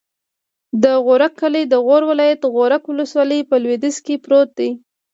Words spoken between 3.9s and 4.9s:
کې پروت دی.